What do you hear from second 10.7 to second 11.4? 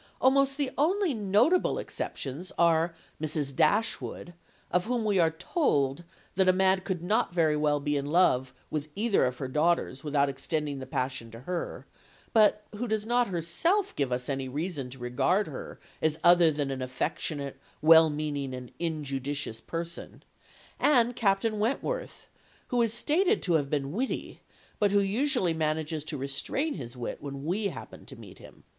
the passion